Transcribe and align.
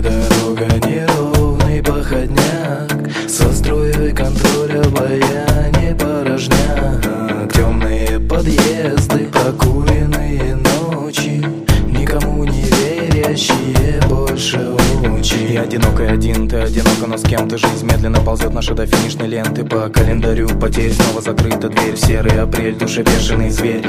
Дорога 0.00 0.66
неровный 0.86 1.82
походняк. 1.82 3.10
Со 3.28 3.52
струей 3.52 4.12
контроля 4.12 4.82
баяне 4.90 5.94
порожняк 5.96 7.52
Темные 7.52 8.20
подъезды, 8.20 9.26
прокуренные 9.26 10.54
ночи. 10.54 11.44
Никому 11.86 12.44
не 12.44 12.62
верящие 12.62 14.00
больше 14.08 14.70
очи. 15.02 15.52
Я 15.52 15.62
одинок 15.62 15.98
один, 16.00 16.48
ты 16.48 16.58
одиноко, 16.58 17.06
но 17.08 17.18
с 17.18 17.22
кем 17.24 17.48
ты 17.48 17.58
Жизнь 17.58 17.84
медленно 17.84 18.20
ползет. 18.20 18.54
Наша 18.54 18.74
до 18.74 18.86
финишной 18.86 19.26
ленты 19.26 19.64
По 19.64 19.88
календарю. 19.88 20.48
Потерь 20.60 20.92
снова 20.92 21.20
закрыта 21.20 21.68
дверь. 21.68 21.96
Серый 21.96 22.40
апрель, 22.40 22.76
душе 22.76 23.02
бешеный 23.02 23.50
зверь. 23.50 23.84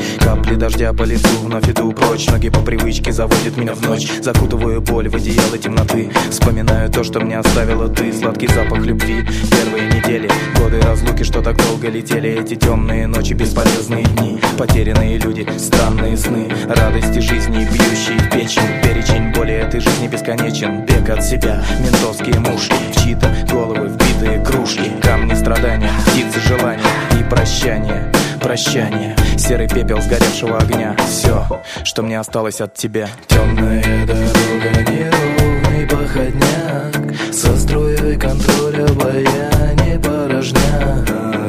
Капли 0.49 0.61
дождя 0.61 0.93
по 0.93 1.03
лицу, 1.03 1.29
вновь 1.43 1.69
иду 1.69 1.91
прочь. 1.91 2.25
Ноги 2.25 2.49
по 2.49 2.61
привычке 2.61 3.11
заводят 3.11 3.55
меня 3.55 3.75
в 3.75 3.83
ночь. 3.83 4.09
Закутываю 4.19 4.81
боль 4.81 5.07
в 5.07 5.15
одеяло 5.15 5.59
темноты. 5.59 6.09
Вспоминаю 6.31 6.89
то, 6.89 7.03
что 7.03 7.19
мне 7.19 7.37
оставила 7.37 7.87
ты. 7.87 8.11
Сладкий 8.11 8.47
запах 8.47 8.79
любви, 8.79 9.23
первые 9.51 9.87
недели 9.91 10.27
Годы 10.59 10.81
разлуки, 10.81 11.21
что 11.21 11.43
так 11.43 11.55
долго 11.55 11.89
летели. 11.89 12.41
Эти 12.41 12.55
темные 12.55 13.05
ночи, 13.05 13.33
бесполезные 13.33 14.03
дни. 14.05 14.39
Потерянные 14.57 15.19
люди, 15.19 15.47
странные 15.59 16.17
сны. 16.17 16.49
Радости 16.67 17.19
жизни, 17.19 17.67
бьющие 17.71 18.17
в 18.17 18.31
печень. 18.31 18.81
Перечень 18.81 19.31
боли 19.33 19.53
этой 19.53 19.81
жизни 19.81 20.07
бесконечен. 20.07 20.83
Бег 20.83 21.11
от 21.11 21.23
себя, 21.23 21.63
ментовские 21.79 22.39
мушки 22.39 22.73
В 22.91 23.03
чьи-то 23.03 23.31
головы 23.51 23.89
вбитые 23.89 24.43
кружки. 24.43 24.93
Камни 25.03 25.35
страдания, 25.35 25.91
птицы 26.07 26.39
желания 26.39 26.81
И 27.19 27.23
прощание, 27.29 28.11
прощание 28.49 29.15
Серый 29.37 29.67
пепел 29.67 30.01
сгоревшего 30.01 30.57
огня. 30.57 30.95
Все, 31.07 31.45
что 31.83 32.01
мне 32.01 32.19
осталось 32.19 32.59
от 32.61 32.73
тебя. 32.73 33.07
Темная 33.27 34.07
дорога, 34.07 34.91
неровный 34.91 35.85
походняк. 35.85 37.31
Со 37.31 37.55
струей 37.55 38.17
контроля 38.17 38.85
обаяние 38.85 39.99
порожня 39.99 41.05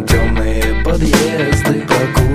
Темные 0.07 0.85
подъезды, 0.85 1.87
прокуренные 1.89 2.30